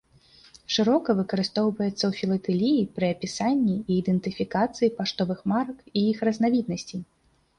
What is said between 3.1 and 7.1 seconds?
апісанні і ідэнтыфікацыі паштовых марак і іх разнавіднасцей.